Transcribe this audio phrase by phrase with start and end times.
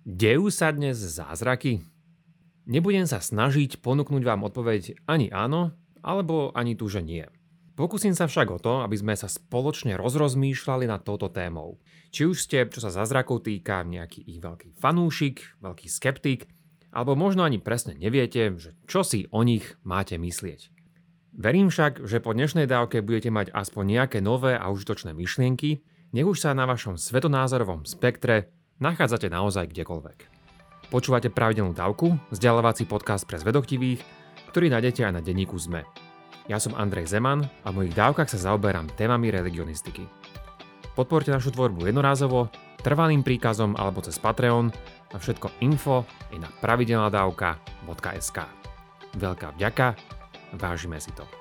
[0.00, 1.84] Dejú sa dnes zázraky?
[2.64, 7.28] Nebudem sa snažiť ponúknuť vám odpoveď ani áno, alebo ani tu, že nie.
[7.76, 11.84] Pokúsim sa však o to, aby sme sa spoločne rozrozmýšľali nad touto témou.
[12.16, 16.48] Či už ste, čo sa zázrakov týka, nejaký ich veľký fanúšik, veľký skeptik,
[16.96, 20.72] alebo možno ani presne neviete, že čo si o nich máte myslieť.
[21.36, 25.84] Verím však, že po dnešnej dávke budete mať aspoň nejaké nové a užitočné myšlienky,
[26.16, 28.48] nech už sa na vašom svetonázorovom spektre
[28.80, 30.18] nachádzate naozaj kdekoľvek.
[30.90, 34.02] Počúvate pravidelnú dávku, vzdelávací podcast pre zvedoktivých,
[34.50, 35.86] ktorý nájdete aj na denníku ZME.
[36.50, 40.02] Ja som Andrej Zeman a v mojich dávkach sa zaoberám témami religionistiky.
[40.98, 42.50] Podporte našu tvorbu jednorázovo,
[42.82, 44.74] trvalým príkazom alebo cez Patreon
[45.14, 46.02] a všetko info
[46.34, 48.38] je na pravidelnadavka.sk.
[49.14, 49.94] Veľká vďaka,
[50.58, 51.39] vážime si to.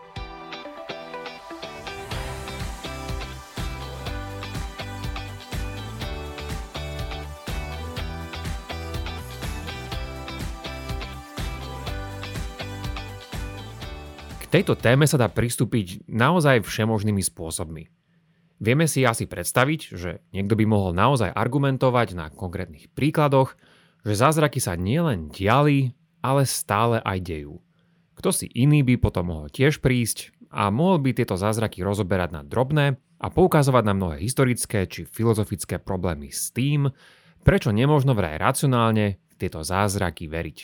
[14.49, 17.87] Tejto téme sa dá pristúpiť naozaj všemožnými spôsobmi.
[18.59, 23.55] Vieme si asi predstaviť, že niekto by mohol naozaj argumentovať na konkrétnych príkladoch,
[24.03, 27.63] že zázraky sa nielen diali, ale stále aj dejú.
[28.19, 32.41] Kto si iný by potom mohol tiež prísť a mohol by tieto zázraky rozoberať na
[32.43, 36.91] drobné a poukazovať na mnohé historické či filozofické problémy s tým,
[37.47, 40.57] prečo nemožno vraj racionálne tieto zázraky veriť.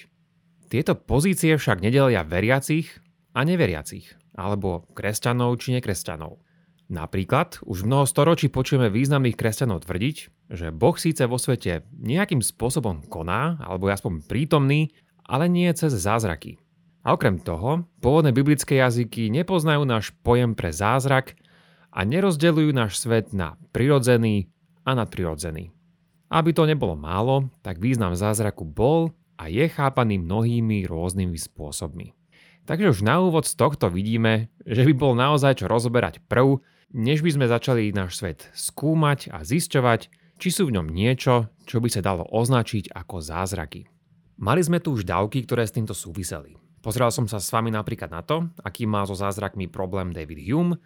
[0.67, 3.04] Tieto pozície však nedelia veriacich
[3.35, 6.39] a neveriacich, alebo kresťanov či nekresťanov.
[6.87, 10.15] Napríklad už mnoho storočí počujeme významných kresťanov tvrdiť,
[10.53, 14.93] že Boh síce vo svete nejakým spôsobom koná, alebo je aspoň prítomný,
[15.25, 16.61] ale nie cez zázraky.
[17.05, 21.37] A okrem toho, pôvodné biblické jazyky nepoznajú náš pojem pre zázrak
[21.89, 24.49] a nerozdeľujú náš svet na prirodzený
[24.85, 25.73] a nadprirodzený.
[26.29, 32.13] Aby to nebolo málo, tak význam zázraku bol a je chápaný mnohými rôznymi spôsobmi.
[32.65, 36.65] Takže už na úvod z tohto vidíme, že by bol naozaj čo rozoberať prv,
[36.97, 40.09] než by sme začali náš svet skúmať a zisťovať,
[40.41, 43.85] či sú v ňom niečo, čo by sa dalo označiť ako zázraky.
[44.41, 46.57] Mali sme tu už dávky, ktoré s týmto súviseli.
[46.81, 50.81] Pozrel som sa s vami napríklad na to, aký má so zázrakmi problém David Hume,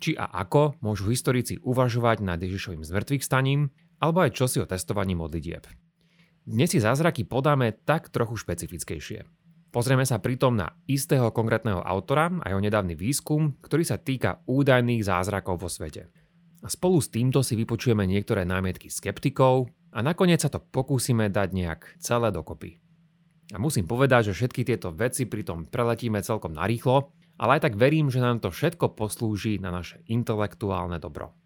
[0.00, 3.68] či a ako môžu historici uvažovať nad Ježišovým zmrtvých staním,
[4.00, 5.68] alebo aj čosi o testovaní modlitieb.
[6.48, 9.28] Dnes si zázraky podáme tak trochu špecifickejšie.
[9.70, 15.06] Pozrieme sa pritom na istého konkrétneho autora a jeho nedávny výskum, ktorý sa týka údajných
[15.06, 16.10] zázrakov vo svete.
[16.60, 21.48] A spolu s týmto si vypočujeme niektoré námietky skeptikov a nakoniec sa to pokúsime dať
[21.54, 22.82] nejak celé dokopy.
[23.54, 28.10] A musím povedať, že všetky tieto veci pritom preletíme celkom narýchlo, ale aj tak verím,
[28.10, 31.39] že nám to všetko poslúži na naše intelektuálne dobro.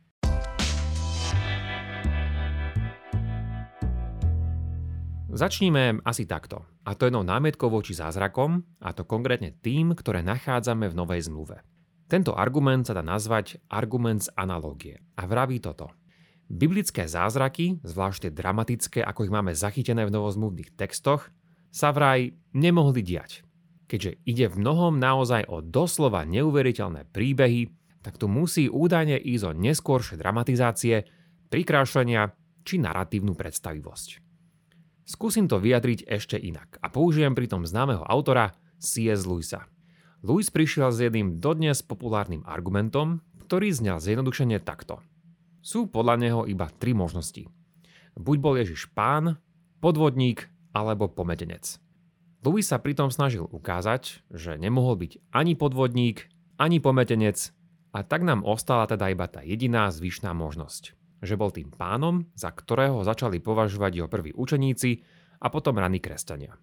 [5.34, 6.62] Začníme asi takto.
[6.86, 11.58] A to jednou námietkou voči zázrakom, a to konkrétne tým, ktoré nachádzame v Novej zmluve.
[12.06, 15.90] Tento argument sa dá nazvať argument z analogie a vraví toto.
[16.46, 21.26] Biblické zázraky, zvlášť dramatické, ako ich máme zachytené v novozmluvných textoch,
[21.74, 23.42] sa vraj nemohli diať.
[23.90, 27.74] Keďže ide v mnohom naozaj o doslova neuveriteľné príbehy,
[28.06, 31.10] tak tu musí údajne ísť o neskôršie dramatizácie,
[31.50, 32.30] prikrášlenia
[32.62, 34.23] či naratívnu predstavivosť.
[35.04, 39.28] Skúsim to vyjadriť ešte inak a použijem pritom známeho autora C.S.
[39.28, 39.68] Lewisa.
[40.24, 45.04] Lewis prišiel s jedným dodnes populárnym argumentom, ktorý znel zjednodušene takto.
[45.60, 47.44] Sú podľa neho iba tri možnosti.
[48.16, 49.36] Buď bol Ježiš pán,
[49.84, 51.76] podvodník alebo pometenec.
[52.40, 57.52] Lewis sa pritom snažil ukázať, že nemohol byť ani podvodník, ani pometenec
[57.92, 62.52] a tak nám ostala teda iba tá jediná zvyšná možnosť že bol tým pánom, za
[62.52, 65.00] ktorého začali považovať jeho prví učeníci
[65.40, 66.54] a potom raní kresťania.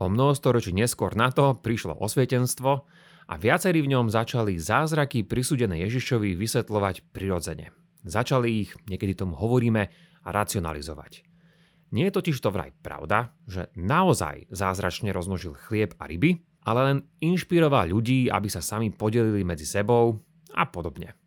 [0.00, 2.88] O mnoho storočí neskôr na to prišlo osvietenstvo
[3.28, 7.76] a viacerí v ňom začali zázraky prisúdené Ježišovi vysvetľovať prirodzene.
[8.00, 9.92] Začali ich, niekedy tomu hovoríme,
[10.24, 11.28] racionalizovať.
[11.92, 16.98] Nie je totiž to vraj pravda, že naozaj zázračne rozmnožil chlieb a ryby, ale len
[17.20, 20.16] inšpiroval ľudí, aby sa sami podelili medzi sebou
[20.56, 21.19] a podobne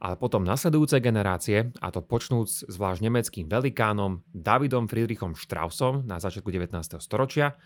[0.00, 6.48] ale potom nasledujúce generácie, a to počnúc zvlášť nemeckým velikánom Davidom Friedrichom Straussom na začiatku
[6.48, 6.72] 19.
[7.04, 7.60] storočia,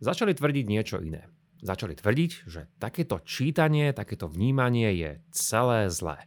[0.00, 1.28] začali tvrdiť niečo iné.
[1.60, 6.24] Začali tvrdiť, že takéto čítanie, takéto vnímanie je celé zlé.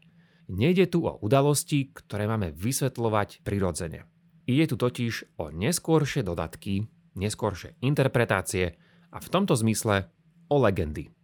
[0.47, 4.05] Nejde tu o udalosti, ktoré máme vysvetľovať prirodzene.
[4.47, 6.87] Ide tu totiž o neskôršie dodatky,
[7.19, 8.79] neskôršie interpretácie
[9.11, 10.07] a v tomto zmysle
[10.47, 11.16] o legendy.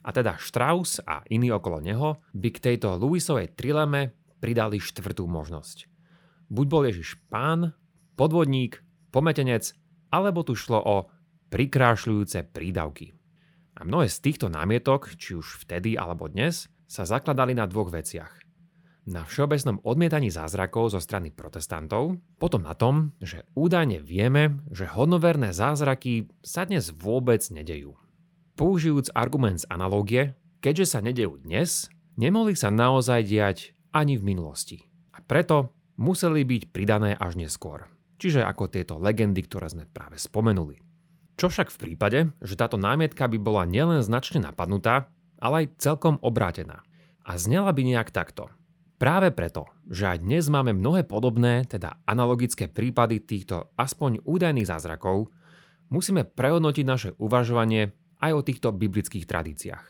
[0.00, 5.84] A teda Strauss a iní okolo neho by k tejto Lewisovej trileme pridali štvrtú možnosť.
[6.48, 7.76] Buď bol Ježiš pán,
[8.16, 8.80] podvodník
[9.12, 9.76] pometenec,
[10.10, 10.96] alebo tu šlo o
[11.52, 13.12] prikrášľujúce prídavky.
[13.78, 18.42] A mnohé z týchto námietok, či už vtedy alebo dnes, sa zakladali na dvoch veciach.
[19.08, 25.56] Na všeobecnom odmietaní zázrakov zo strany protestantov, potom na tom, že údajne vieme, že hodnoverné
[25.56, 27.96] zázraky sa dnes vôbec nedejú.
[28.60, 31.88] Použijúc argument z analógie, keďže sa nedejú dnes,
[32.20, 34.84] nemohli sa naozaj diať ani v minulosti.
[35.16, 37.88] A preto museli byť pridané až neskôr.
[38.20, 40.76] Čiže ako tieto legendy, ktoré sme práve spomenuli.
[41.40, 45.08] Čo však v prípade, že táto námietka by bola nielen značne napadnutá,
[45.40, 46.84] ale aj celkom obrátená.
[47.24, 48.52] A znela by nejak takto.
[49.00, 55.32] Práve preto, že aj dnes máme mnohé podobné, teda analogické prípady týchto aspoň údajných zázrakov,
[55.88, 59.86] musíme prehodnotiť naše uvažovanie aj o týchto biblických tradíciách.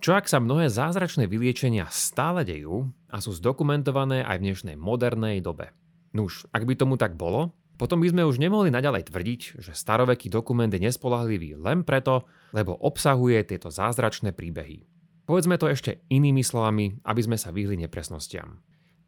[0.00, 5.44] Čo ak sa mnohé zázračné vyliečenia stále dejú a sú zdokumentované aj v dnešnej modernej
[5.44, 5.76] dobe?
[6.16, 10.28] Nuž, ak by tomu tak bolo, potom by sme už nemohli naďalej tvrdiť, že staroveký
[10.28, 14.84] dokument je nespolahlivý len preto, lebo obsahuje tieto zázračné príbehy.
[15.24, 18.60] Povedzme to ešte inými slovami, aby sme sa vyhli nepresnostiam.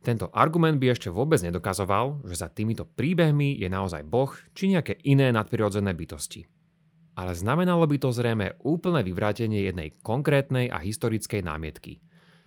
[0.02, 4.98] Tento argument by ešte vôbec nedokazoval, že za týmito príbehmi je naozaj Boh či nejaké
[5.06, 6.46] iné nadprirodzené bytosti.
[7.12, 12.00] Ale znamenalo by to zrejme úplné vyvrátenie jednej konkrétnej a historickej námietky.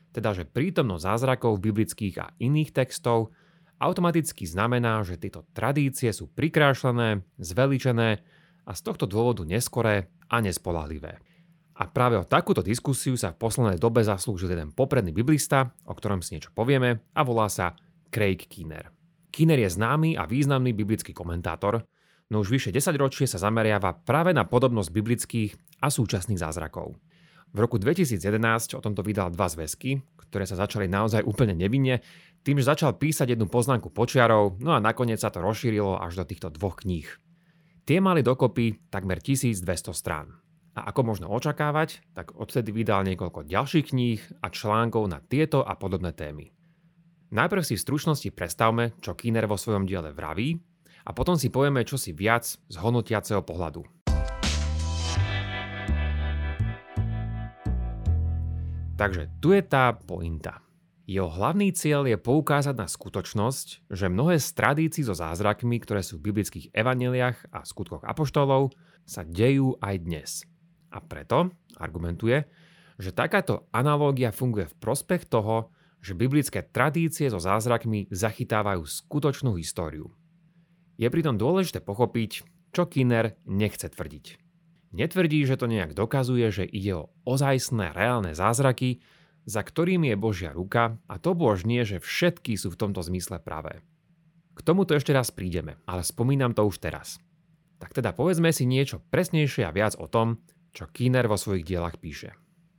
[0.09, 3.35] Teda, že prítomnosť zázrakov biblických a iných textov
[3.77, 8.23] automaticky znamená, že tieto tradície sú prikrášlené, zveličené
[8.65, 11.21] a z tohto dôvodu neskoré a nespolahlivé.
[11.75, 16.23] A práve o takúto diskusiu sa v poslednej dobe zaslúžil jeden popredný biblista, o ktorom
[16.23, 17.75] si niečo povieme, a volá sa
[18.07, 18.95] Craig Keener.
[19.27, 21.83] Keener je známy a významný biblický komentátor,
[22.29, 25.51] no už vyše 10 ročie sa zameriava práve na podobnosť biblických
[25.81, 26.97] a súčasných zázrakov.
[27.55, 32.03] V roku 2011 o tomto vydal dva zväzky, ktoré sa začali naozaj úplne nevinne,
[32.43, 36.25] tým, že začal písať jednu poznámku počiarov, no a nakoniec sa to rozšírilo až do
[36.27, 37.07] týchto dvoch kníh.
[37.85, 40.35] Tie mali dokopy takmer 1200 strán.
[40.75, 45.79] A ako možno očakávať, tak odtedy vydal niekoľko ďalších kníh a článkov na tieto a
[45.79, 46.51] podobné témy.
[47.31, 50.59] Najprv si v stručnosti predstavme, čo Kiner vo svojom diele vraví
[51.05, 53.85] a potom si povieme čosi viac z hodnotiaceho pohľadu.
[58.95, 60.63] Takže tu je tá pointa.
[61.05, 66.17] Jeho hlavný cieľ je poukázať na skutočnosť, že mnohé z tradícií so zázrakmi, ktoré sú
[66.17, 68.73] v biblických evaneliách a skutkoch apoštolov,
[69.05, 70.29] sa dejú aj dnes.
[70.89, 72.49] A preto argumentuje,
[72.97, 75.69] že takáto analógia funguje v prospech toho,
[76.01, 80.09] že biblické tradície so zázrakmi zachytávajú skutočnú históriu.
[80.95, 84.39] Je pritom dôležité pochopiť, čo Kinner nechce tvrdiť.
[84.95, 89.03] Netvrdí, že to nejak dokazuje, že ide o ozajstné reálne zázraky,
[89.43, 93.43] za ktorými je Božia ruka a to bož nie, že všetky sú v tomto zmysle
[93.43, 93.83] pravé.
[94.55, 97.19] K tomuto ešte raz prídeme, ale spomínam to už teraz.
[97.75, 100.39] Tak teda povedzme si niečo presnejšie a viac o tom,
[100.71, 102.31] čo Kiner vo svojich dielach píše.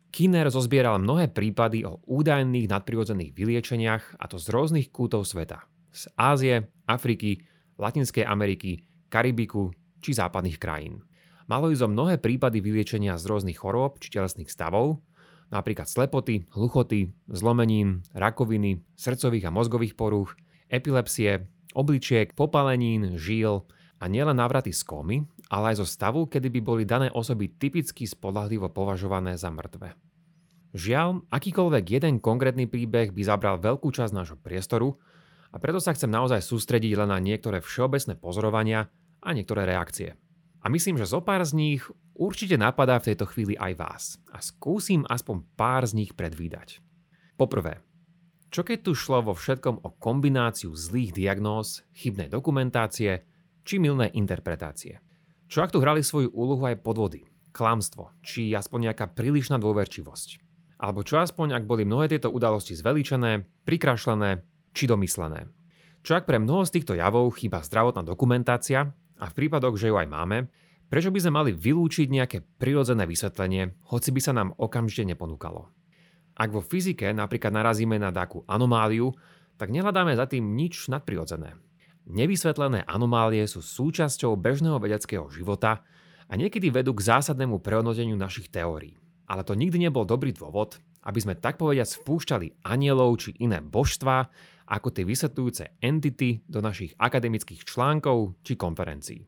[0.09, 5.69] Kiner zozbieral mnohé prípady o údajných nadprirodzených vyliečeniach a to z rôznych kútov sveta.
[5.93, 7.45] Z Ázie, Afriky,
[7.77, 11.05] Latinskej Ameriky, Karibiku či západných krajín.
[11.47, 14.99] Malo ísť o mnohé prípady vyliečenia z rôznych chorôb či telesných stavov,
[15.55, 20.35] napríklad slepoty, hluchoty, zlomenín, rakoviny, srdcových a mozgových porúch,
[20.67, 21.47] epilepsie,
[21.77, 23.63] obličiek, popalenín, žíl
[24.03, 28.05] a nielen návraty z komy, ale aj zo stavu, kedy by boli dané osoby typicky
[28.05, 29.95] spolahlivo považované za mŕtve.
[30.77, 34.99] Žiaľ, akýkoľvek jeden konkrétny príbeh by zabral veľkú časť nášho priestoru
[35.51, 38.91] a preto sa chcem naozaj sústrediť len na niektoré všeobecné pozorovania
[39.23, 40.15] a niektoré reakcie.
[40.63, 41.83] A myslím, že zo pár z nich
[42.19, 46.83] určite napadá v tejto chvíli aj vás a skúsim aspoň pár z nich predvídať.
[47.39, 47.85] Poprvé,
[48.51, 53.27] čo keď tu šlo vo všetkom o kombináciu zlých diagnóz, chybnej dokumentácie
[53.67, 55.03] či milné interpretácie?
[55.47, 60.43] Čo ak tu hrali svoju úlohu aj podvody, klamstvo či aspoň nejaká prílišná dôverčivosť?
[60.83, 64.45] Alebo čo aspoň ak boli mnohé tieto udalosti zveličené, prikrašlené
[64.77, 65.49] či domyslené?
[66.05, 69.97] Čo ak pre mnoho z týchto javov chýba zdravotná dokumentácia a v prípadoch, že ju
[69.97, 70.53] aj máme,
[70.87, 75.67] Prečo by sme mali vylúčiť nejaké prirodzené vysvetlenie, hoci by sa nám okamžite neponúkalo?
[76.39, 79.11] Ak vo fyzike napríklad narazíme na takú anomáliu,
[79.59, 81.59] tak nehľadáme za tým nič nadprirodzené.
[82.07, 85.83] Nevysvetlené anomálie sú súčasťou bežného vedeckého života
[86.31, 88.95] a niekedy vedú k zásadnému prehodnoteniu našich teórií.
[89.27, 94.31] Ale to nikdy nebol dobrý dôvod, aby sme tak povediať spúšťali anielov či iné božstvá
[94.67, 99.23] ako tie vysvetľujúce entity do našich akademických článkov či konferencií.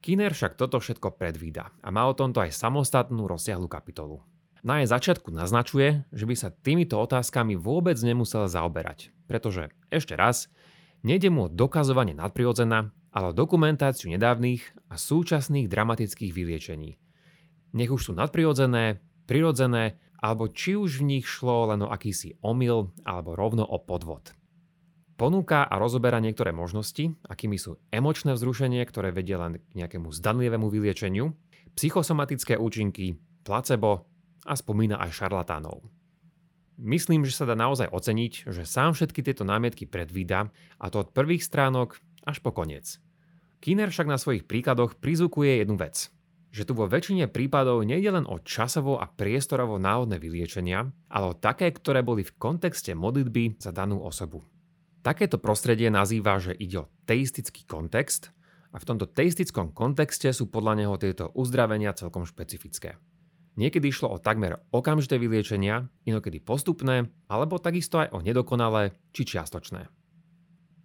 [0.00, 4.24] Kinner však toto všetko predvída a má o tomto aj samostatnú rozsiahlu kapitolu.
[4.66, 10.50] Na jej začiatku naznačuje, že by sa týmito otázkami vôbec nemusel zaoberať, pretože, ešte raz,
[11.06, 16.98] nejde mu o dokazovanie nadprirodzena, ale o dokumentáciu nedávnych a súčasných dramatických vyliečení.
[17.74, 22.90] Nech už sú nadprirodzené, prirodzené, alebo či už v nich šlo len o akýsi omyl
[23.06, 24.37] alebo rovno o podvod.
[25.18, 30.70] Ponúka a rozoberá niektoré možnosti, akými sú emočné vzrušenie, ktoré vedie len k nejakému zdanlivému
[30.70, 31.34] vyliečeniu,
[31.74, 34.06] psychosomatické účinky, placebo
[34.46, 35.82] a spomína aj šarlatánov.
[36.78, 41.10] Myslím, že sa dá naozaj oceniť, že sám všetky tieto námietky predvída a to od
[41.10, 43.02] prvých stránok až po koniec.
[43.58, 46.14] Kiner však na svojich príkladoch prizvukuje jednu vec.
[46.54, 51.34] Že tu vo väčšine prípadov nejde len o časovo a priestorovo náhodné vyliečenia, ale o
[51.34, 54.46] také, ktoré boli v kontexte modlitby za danú osobu.
[55.08, 58.28] Takéto prostredie nazýva, že ide o teistický kontext
[58.68, 63.00] a v tomto teistickom kontexte sú podľa neho tieto uzdravenia celkom špecifické.
[63.56, 69.88] Niekedy išlo o takmer okamžité vyliečenia, inokedy postupné, alebo takisto aj o nedokonalé či čiastočné.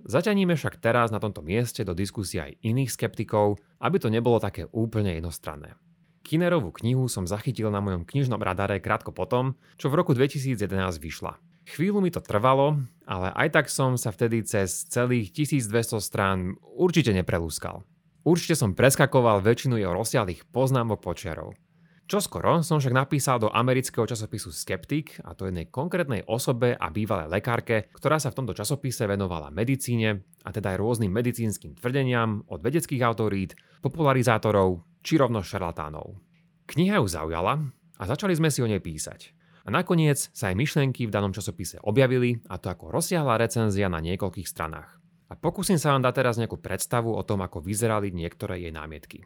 [0.07, 4.71] Zaťaníme však teraz na tomto mieste do diskusie aj iných skeptikov, aby to nebolo také
[4.71, 5.75] úplne jednostranné.
[6.23, 10.55] Kinerovú knihu som zachytil na mojom knižnom radare krátko potom, čo v roku 2011
[11.03, 11.35] vyšla.
[11.63, 17.15] Chvíľu mi to trvalo, ale aj tak som sa vtedy cez celých 1200 strán určite
[17.15, 17.87] neprelúskal.
[18.23, 21.55] Určite som preskakoval väčšinu jeho rozsiahlých poznámok počiarov.
[22.03, 27.31] Čoskoro som však napísal do amerického časopisu Skeptik, a to jednej konkrétnej osobe a bývalej
[27.31, 32.59] lekárke, ktorá sa v tomto časopise venovala medicíne, a teda aj rôznym medicínskym tvrdeniam od
[32.59, 36.19] vedeckých autorít, popularizátorov či rovno šarlatánov.
[36.67, 39.42] Kniha ju zaujala a začali sme si o nej písať.
[39.63, 44.03] A nakoniec sa aj myšlenky v danom časopise objavili, a to ako rozsiahla recenzia na
[44.03, 44.99] niekoľkých stranách.
[45.31, 49.23] A pokúsim sa vám dať teraz nejakú predstavu o tom, ako vyzerali niektoré jej námietky.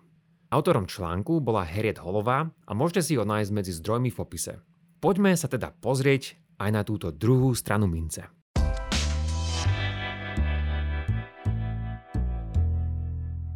[0.53, 4.62] Autorom článku bola Harriet Holová a môžete si ho nájsť medzi zdrojmi v popise.
[5.01, 8.29] Poďme sa teda pozrieť aj na túto druhú stranu mince.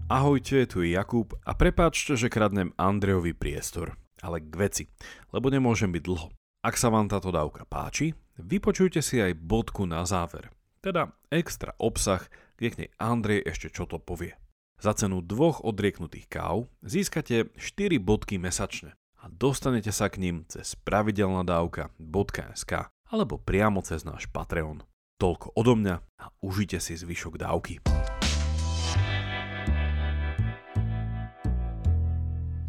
[0.10, 4.84] Ahojte, tu je Jakub a prepáčte, že kradnem Andrejovi priestor, ale k veci,
[5.30, 6.41] lebo nemôžem byť dlho.
[6.62, 10.54] Ak sa vám táto dávka páči, vypočujte si aj bodku na záver,
[10.86, 12.22] teda extra obsah,
[12.54, 14.38] kde k nej Andrej ešte čo to povie.
[14.78, 20.78] Za cenu dvoch odrieknutých káv získate 4 bodky mesačne a dostanete sa k ním cez
[20.86, 22.74] pravidelnadavka.sk
[23.10, 24.86] alebo priamo cez náš Patreon.
[25.18, 27.82] Toľko odo mňa a užite si zvyšok dávky.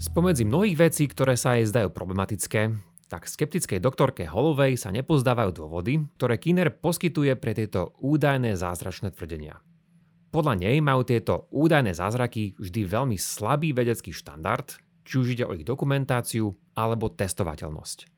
[0.00, 6.00] Spomedzi mnohých vecí, ktoré sa jej zdajú problematické, tak skeptickej doktorke Holovej sa nepozdávajú dôvody,
[6.16, 9.60] ktoré Kinner poskytuje pre tieto údajné zázračné tvrdenia.
[10.32, 14.64] Podľa nej majú tieto údajné zázraky vždy veľmi slabý vedecký štandard,
[15.04, 18.08] či už ide o ich dokumentáciu alebo testovateľnosť.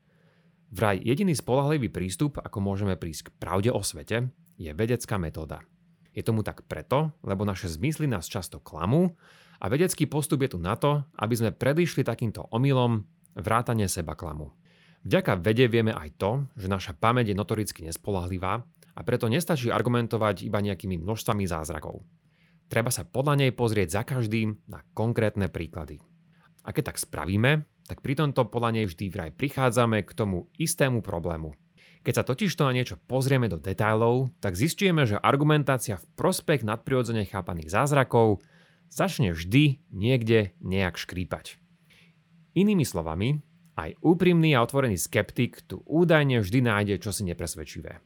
[0.71, 5.59] Vraj jediný spolahlivý prístup, ako môžeme prísť k pravde o svete, je vedecká metóda.
[6.15, 9.11] Je tomu tak preto, lebo naše zmysly nás často klamú
[9.59, 13.03] a vedecký postup je tu na to, aby sme predišli takýmto omylom
[13.35, 14.55] vrátane seba klamu.
[15.05, 18.65] Vďaka vede vieme aj to, že naša pamäť je notoricky nespolahlivá
[18.97, 22.01] a preto nestačí argumentovať iba nejakými množstvami zázrakov.
[22.65, 26.01] Treba sa podľa nej pozrieť za každým na konkrétne príklady.
[26.65, 31.05] A keď tak spravíme, tak pri tomto podľa nej vždy vraj prichádzame k tomu istému
[31.05, 31.53] problému.
[32.01, 37.29] Keď sa totižto na niečo pozrieme do detailov, tak zistujeme, že argumentácia v prospech nadprirodzene
[37.29, 38.41] chápaných zázrakov
[38.89, 41.61] začne vždy niekde nejak škrípať.
[42.57, 43.45] Inými slovami,
[43.75, 47.99] aj úprimný a otvorený skeptik tu údajne vždy nájde čosi nepresvedčivé.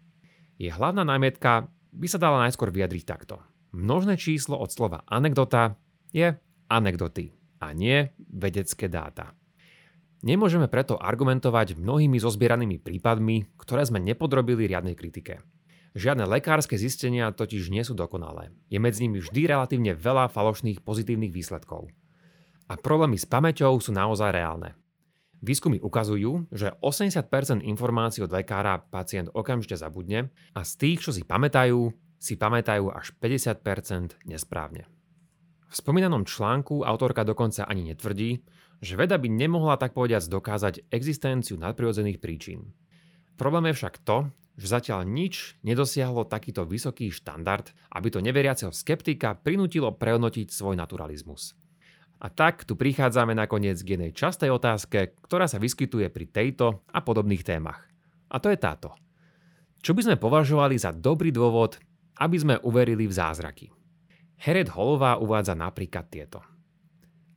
[0.58, 3.40] Je hlavná námietka by sa dala najskôr vyjadriť takto.
[3.72, 5.78] Množné číslo od slova anekdota
[6.10, 6.34] je
[6.70, 9.38] anekdoty a nie vedecké dáta.
[10.20, 15.40] Nemôžeme preto argumentovať mnohými zozbieranými prípadmi, ktoré sme nepodrobili riadnej kritike.
[15.96, 18.52] Žiadne lekárske zistenia totiž nie sú dokonalé.
[18.68, 21.90] Je medzi nimi vždy relatívne veľa falošných pozitívnych výsledkov.
[22.70, 24.78] A problémy s pamäťou sú naozaj reálne.
[25.40, 31.24] Výskumy ukazujú, že 80% informácií od lekára pacient okamžite zabudne a z tých, čo si
[31.24, 34.84] pamätajú, si pamätajú až 50% nesprávne.
[35.70, 38.44] V spomínanom článku autorka dokonca ani netvrdí,
[38.84, 42.76] že veda by nemohla tak povediac dokázať existenciu nadprirodzených príčin.
[43.40, 44.28] Problém je však to,
[44.60, 51.56] že zatiaľ nič nedosiahlo takýto vysoký štandard, aby to neveriaceho skeptika prinútilo prehodnotiť svoj naturalizmus.
[52.20, 57.00] A tak tu prichádzame nakoniec k jednej častej otázke, ktorá sa vyskytuje pri tejto a
[57.00, 57.88] podobných témach.
[58.28, 58.92] A to je táto.
[59.80, 61.80] Čo by sme považovali za dobrý dôvod,
[62.20, 63.72] aby sme uverili v zázraky?
[64.36, 66.44] Hered Holová uvádza napríklad tieto.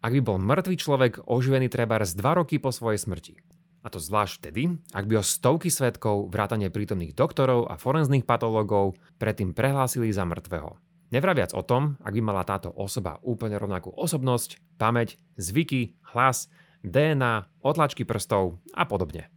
[0.03, 3.35] Ak by bol mŕtvý človek oživený treba z 2 roky po svojej smrti,
[3.83, 4.62] a to zvlášť vtedy,
[4.95, 10.75] ak by ho stovky svetkov, vrátane prítomných doktorov a forenzných patológov predtým prehlásili za mŕtvého.
[11.12, 16.49] Nevraviac o tom, ak by mala táto osoba úplne rovnakú osobnosť, pamäť, zvyky, hlas,
[16.81, 19.28] DNA, otlačky prstov a podobne.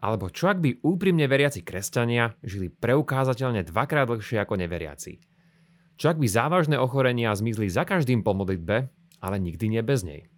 [0.00, 5.20] Alebo čo ak by úprimne veriaci kresťania žili preukázateľne dvakrát dlhšie ako neveriaci?
[5.98, 8.88] Čo ak by závažné ochorenia zmizli za každým po modlitbe,
[9.20, 10.30] ale nikdy nie bez nej?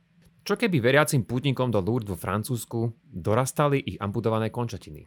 [0.43, 5.05] Čo keby veriacim putníkom do Lourdes vo Francúzsku dorastali ich amputované končatiny?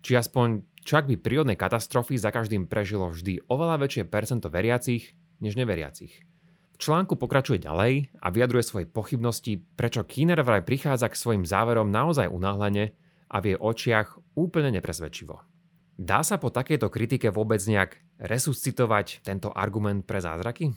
[0.00, 5.12] Či aspoň, čo ak by prírodné katastrofy za každým prežilo vždy oveľa väčšie percento veriacich
[5.40, 6.22] než neveriacich?
[6.72, 11.92] V článku pokračuje ďalej a vyjadruje svoje pochybnosti, prečo Kiner vraj prichádza k svojim záverom
[11.92, 12.96] naozaj unáhlene
[13.28, 15.44] a v jej očiach úplne nepresvedčivo.
[16.00, 20.72] Dá sa po takejto kritike vôbec nejak resuscitovať tento argument pre zázraky?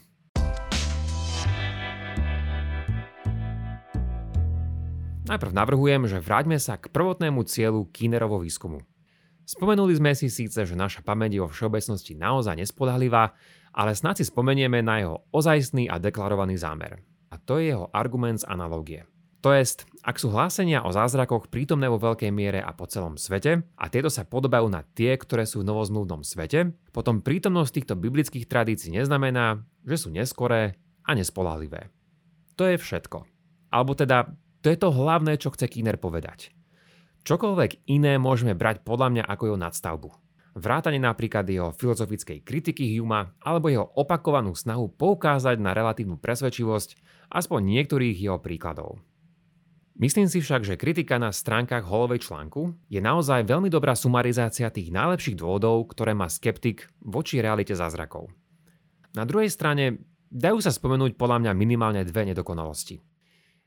[5.23, 8.83] Najprv navrhujem, že vráťme sa k prvotnému cieľu Kinerovo výskumu.
[9.47, 13.31] Spomenuli sme si síce, že naša pamäť je vo všeobecnosti naozaj nespodahlivá,
[13.73, 17.01] ale snad si spomenieme na jeho ozajstný a deklarovaný zámer.
[17.33, 19.01] A to je jeho argument z analógie.
[19.43, 23.59] To jest, ak sú hlásenia o zázrakoch prítomné vo veľkej miere a po celom svete
[23.75, 28.47] a tieto sa podobajú na tie, ktoré sú v novozmluvnom svete, potom prítomnosť týchto biblických
[28.47, 31.91] tradícií neznamená, že sú neskoré a nespolahlivé.
[32.55, 33.27] To je všetko.
[33.67, 34.31] Alebo teda
[34.63, 36.55] to je to hlavné, čo chce Kiner povedať.
[37.27, 40.22] Čokoľvek iné môžeme brať podľa mňa ako jeho nadstavbu.
[40.53, 47.01] Vrátane napríklad jeho filozofickej kritiky Huma alebo jeho opakovanú snahu poukázať na relatívnu presvedčivosť
[47.33, 49.01] aspoň niektorých jeho príkladov.
[49.97, 54.89] Myslím si však, že kritika na stránkach holovej článku je naozaj veľmi dobrá sumarizácia tých
[54.89, 58.29] najlepších dôvodov, ktoré má skeptik voči realite zázrakov.
[59.13, 60.01] Na druhej strane
[60.33, 63.05] dajú sa spomenúť podľa mňa minimálne dve nedokonalosti.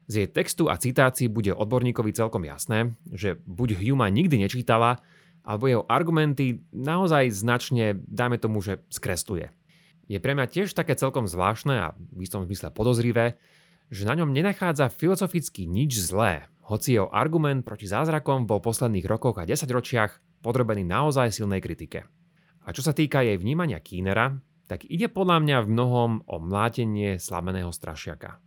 [0.07, 5.03] Z jej textu a citácií bude odborníkovi celkom jasné, že buď Huma nikdy nečítala,
[5.47, 9.55] alebo jeho argumenty naozaj značne, dáme tomu, že skresluje.
[10.11, 13.39] Je pre mňa tiež také celkom zvláštne a v istom zmysle podozrivé,
[13.87, 19.07] že na ňom nenachádza filozoficky nič zlé, hoci jeho argument proti zázrakom bol v posledných
[19.07, 22.03] rokoch a desaťročiach podrobený naozaj silnej kritike.
[22.67, 24.35] A čo sa týka jej vnímania Kínera,
[24.67, 28.43] tak ide podľa mňa v mnohom o mlátenie slameného strašiaka.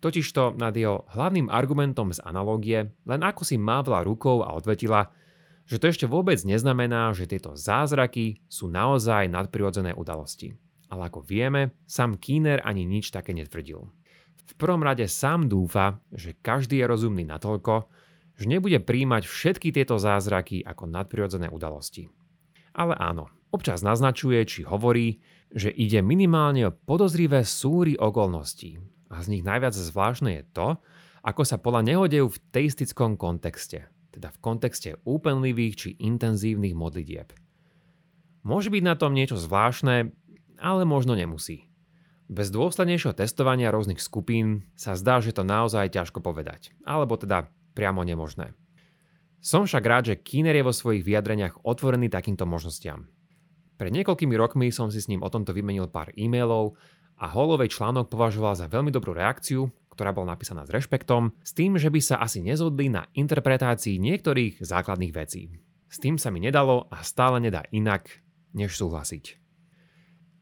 [0.00, 5.12] Totižto nad jeho hlavným argumentom z analógie len ako si mávla rukou a odvetila,
[5.72, 10.52] že to ešte vôbec neznamená, že tieto zázraky sú naozaj nadprirodzené udalosti.
[10.92, 13.80] Ale ako vieme, sám Keener ani nič také netvrdil.
[14.52, 17.88] V prvom rade sám dúfa, že každý je rozumný natoľko,
[18.36, 22.12] že nebude príjmať všetky tieto zázraky ako nadprirodzené udalosti.
[22.76, 28.76] Ale áno, občas naznačuje či hovorí, že ide minimálne o podozrivé súry okolností,
[29.08, 30.68] a z nich najviac zvláštne je to,
[31.24, 37.32] ako sa podľa neho v teistickom kontexte, teda v kontexte úplnlivých či intenzívnych modlitieb.
[38.44, 40.12] Môže byť na tom niečo zvláštne,
[40.60, 41.72] ale možno nemusí.
[42.32, 48.04] Bez dôslednejšieho testovania rôznych skupín sa zdá, že to naozaj ťažko povedať, alebo teda priamo
[48.06, 48.56] nemožné.
[49.42, 53.10] Som však rád, že Kiner je vo svojich vyjadreniach otvorený takýmto možnostiam.
[53.74, 56.78] Pred niekoľkými rokmi som si s ním o tomto vymenil pár e-mailov
[57.18, 61.76] a Holovej článok považoval za veľmi dobrú reakciu, ktorá bola napísaná s rešpektom, s tým,
[61.76, 65.52] že by sa asi nezhodli na interpretácii niektorých základných vecí.
[65.92, 68.08] S tým sa mi nedalo a stále nedá inak,
[68.56, 69.36] než súhlasiť.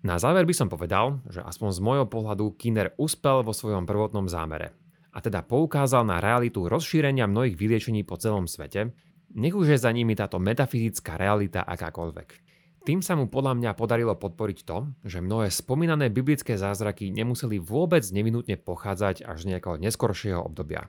[0.06, 4.30] Na záver by som povedal, že aspoň z môjho pohľadu Kinder uspel vo svojom prvotnom
[4.30, 4.72] zámere
[5.10, 8.94] a teda poukázal na realitu rozšírenia mnohých vyliečení po celom svete,
[9.34, 12.49] nech už je za nimi táto metafyzická realita akákoľvek.
[12.80, 18.00] Tým sa mu podľa mňa podarilo podporiť to, že mnohé spomínané biblické zázraky nemuseli vôbec
[18.08, 20.88] nevinutne pochádzať až z nejakého neskoršieho obdobia.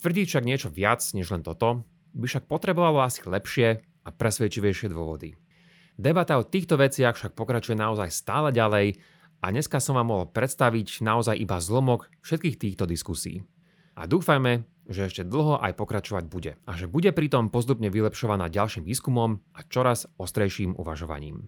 [0.00, 1.82] Tvrdiť však niečo viac než len toto
[2.14, 5.34] by však potrebovalo asi lepšie a presvedčivejšie dôvody.
[6.00, 8.96] Debata o týchto veciach však pokračuje naozaj stále ďalej
[9.42, 13.44] a dneska som vám mohol predstaviť naozaj iba zlomok všetkých týchto diskusí.
[13.98, 18.82] A dúfajme, že ešte dlho aj pokračovať bude a že bude pritom postupne vylepšovaná ďalším
[18.82, 21.46] výskumom a čoraz ostrejším uvažovaním.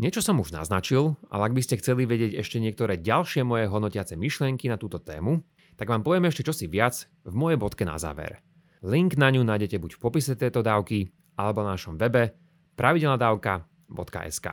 [0.00, 4.16] Niečo som už naznačil, ale ak by ste chceli vedieť ešte niektoré ďalšie moje hodnotiace
[4.16, 5.44] myšlienky na túto tému,
[5.76, 8.40] tak vám poviem ešte čosi viac v mojej bodke na záver.
[8.80, 12.32] Link na ňu nájdete buď v popise tejto dávky, alebo na našom webe
[12.80, 14.46] pravidelnadavka.sk.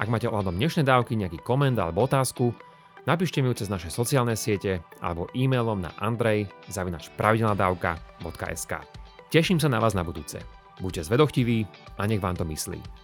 [0.00, 2.56] Ak máte ohľadom dnešnej dávky nejaký koment alebo otázku,
[3.04, 8.72] Napíšte mi ju cez naše sociálne siete alebo e-mailom na andrej.pravidelnadavka.sk
[9.28, 10.40] Teším sa na vás na budúce.
[10.80, 11.68] Buďte zvedochtiví
[12.00, 13.03] a nech vám to myslí.